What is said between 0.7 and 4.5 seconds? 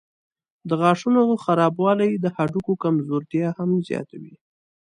غاښونو خرابوالی د هډوکو کمزورتیا هم زیاتوي.